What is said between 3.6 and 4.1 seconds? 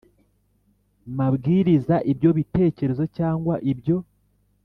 ibyo